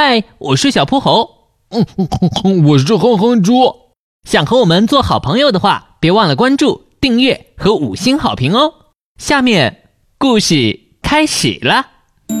[0.00, 1.48] 嗨，我是小泼猴。
[1.70, 3.74] 嗯，我是哼哼猪。
[4.22, 8.92] 想和我们做好朋友的话，别忘了关注、订阅和五星好评哦。
[9.18, 11.84] 下面故事开始了，《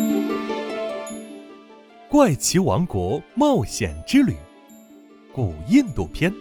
[2.08, 4.34] 怪奇王国冒险之旅》
[5.32, 6.32] 古印度篇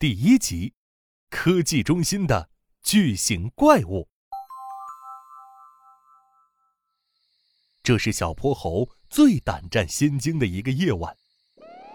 [0.00, 0.72] 第一集：
[1.30, 2.48] 科技中心的。
[2.90, 4.08] 巨型怪物，
[7.82, 11.14] 这是小泼猴最胆战心惊的一个夜晚。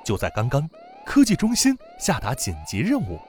[0.05, 0.69] 就在刚刚，
[1.03, 3.19] 科技中心下达紧急任务，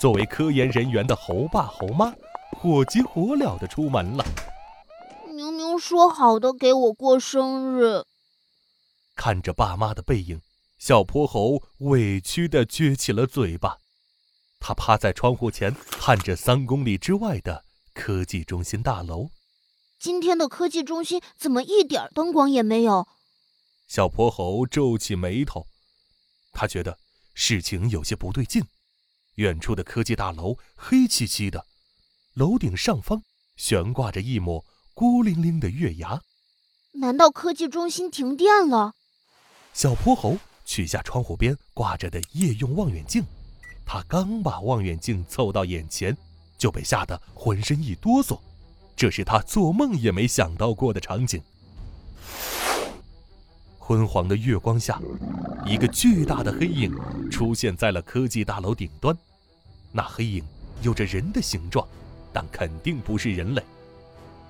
[0.00, 2.12] 作为科研人员的猴爸猴妈
[2.50, 4.24] 火急火燎的出门了。
[5.32, 8.02] 明明说好的给我过生日，
[9.14, 10.40] 看着爸妈的背影，
[10.78, 13.78] 小泼猴委屈的撅起了嘴巴。
[14.66, 19.28] 他趴在窗户前，看着三公里之外的科技中心大楼。
[19.98, 23.06] 今天的科技中心怎么一点灯光也没有？
[23.86, 25.66] 小泼猴皱起眉头，
[26.54, 26.96] 他觉得
[27.34, 28.64] 事情有些不对劲。
[29.34, 31.66] 远处的科技大楼黑漆漆的，
[32.32, 33.22] 楼顶上方
[33.56, 36.22] 悬挂着一抹孤零零的月牙。
[36.92, 38.94] 难道科技中心停电了？
[39.74, 43.26] 小泼猴取下窗户边挂着的夜用望远镜。
[43.86, 46.16] 他刚把望远镜凑到眼前，
[46.56, 48.38] 就被吓得浑身一哆嗦。
[48.96, 51.42] 这是他做梦也没想到过的场景。
[53.78, 54.98] 昏黄的月光下，
[55.66, 56.96] 一个巨大的黑影
[57.30, 59.14] 出现在了科技大楼顶端。
[59.92, 60.44] 那黑影
[60.80, 61.86] 有着人的形状，
[62.32, 63.62] 但肯定不是人类，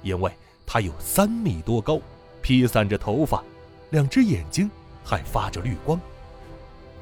[0.02, 0.30] 因为
[0.64, 2.00] 它有三米多高，
[2.40, 3.42] 披散着头发，
[3.90, 4.70] 两只眼睛
[5.02, 6.00] 还发着绿光。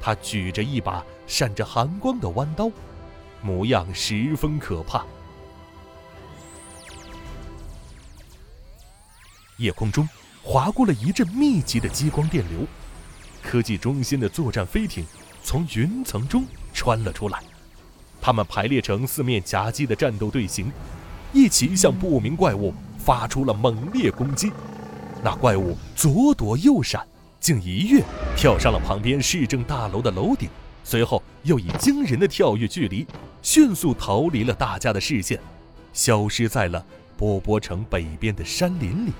[0.05, 2.69] 他举着一把闪着寒光的弯刀，
[3.41, 5.05] 模样十分可怕。
[9.55, 10.05] 夜空中
[10.43, 12.67] 划过了一阵密集的激光电流，
[13.41, 15.05] 科技中心的作战飞艇
[15.41, 16.43] 从云层中
[16.73, 17.41] 穿了出来，
[18.19, 20.69] 他们排列成四面夹击的战斗队形，
[21.31, 24.51] 一起向不明怪物发出了猛烈攻击。
[25.23, 27.07] 那怪物左躲右闪。
[27.43, 28.01] 竟一跃
[28.37, 30.47] 跳上了旁边市政大楼的楼顶，
[30.81, 33.05] 随后又以惊人的跳跃距离，
[33.41, 35.37] 迅速逃离了大家的视线，
[35.91, 36.85] 消失在了
[37.17, 39.11] 波波城北边的山林里。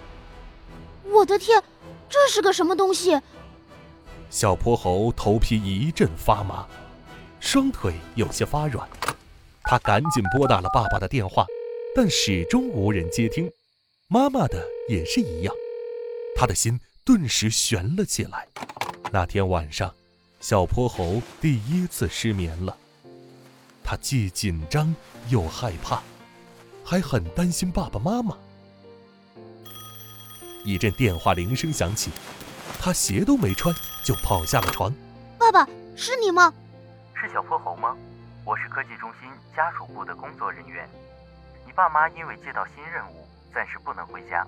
[1.04, 1.62] 我的天，
[2.08, 3.20] 这是个什么东西？
[4.30, 6.66] 小泼猴头皮一阵发麻，
[7.42, 8.88] 双腿有些发软，
[9.64, 11.46] 他赶紧拨打了爸爸的电话，
[11.94, 13.52] 但始终无人接听，
[14.08, 15.54] 妈妈的也是一样，
[16.38, 16.80] 他的心。
[17.06, 18.48] 顿时悬了起来。
[19.12, 19.94] 那天晚上，
[20.40, 22.78] 小泼猴第一次失眠了。
[23.84, 24.96] 他既紧张
[25.28, 26.02] 又害怕，
[26.86, 28.38] 还很担心爸爸妈妈。
[30.64, 32.10] 一阵电话铃声响起，
[32.80, 33.76] 他鞋都没穿
[34.06, 34.94] 就跑下了床。
[35.38, 36.54] 爸爸，是你吗？
[37.14, 37.98] 是小泼猴吗？
[38.46, 40.88] 我是科技中心家属部的工作人员。
[41.66, 44.48] 你爸妈因为接到新任务，暂时不能回家。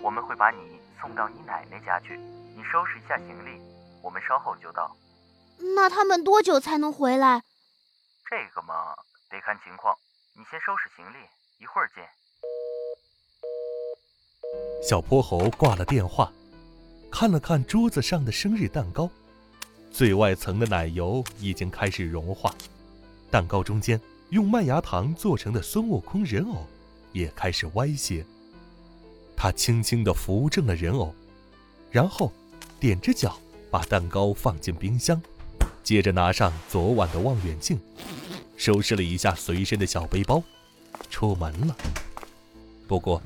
[0.00, 2.16] 我们会把你送到你奶奶家去，
[2.54, 3.60] 你收拾一下行李，
[4.02, 4.96] 我们稍后就到。
[5.74, 7.42] 那他们多久才能回来？
[8.30, 8.94] 这个嘛，
[9.28, 9.96] 得看情况。
[10.34, 11.16] 你先收拾行李，
[11.58, 12.04] 一会儿见。
[14.82, 16.32] 小泼猴挂了电话，
[17.10, 19.10] 看了看桌子上的生日蛋糕，
[19.90, 22.54] 最外层的奶油已经开始融化，
[23.30, 26.64] 蛋糕中间用麦芽糖做成的孙悟空人偶
[27.12, 28.24] 也开始歪斜。
[29.40, 31.14] 他轻轻地扶正了人偶，
[31.92, 32.32] 然后
[32.80, 33.38] 踮着脚
[33.70, 35.22] 把蛋糕放进冰箱，
[35.84, 37.78] 接着拿上昨晚的望远镜，
[38.56, 40.42] 收拾了一下随身的小背包，
[41.08, 41.76] 出门了。
[42.88, 43.22] 不过，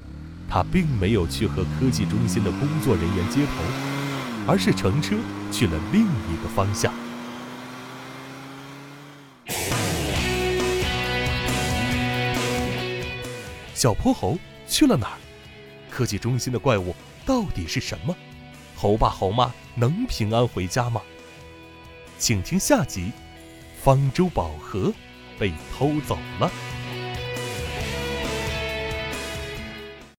[0.50, 3.52] 他并没有去和科技中心的工作人员接头，
[4.46, 5.16] 而是乘车
[5.50, 6.92] 去了另一个方向。
[13.74, 14.36] 小泼猴
[14.68, 15.18] 去了哪儿？
[15.94, 16.94] 科技中心的怪物
[17.26, 18.16] 到底是什么？
[18.74, 21.02] 猴爸猴妈能平安回家吗？
[22.18, 23.12] 请听下集：
[23.82, 24.90] 方舟宝盒
[25.38, 26.50] 被偷走了。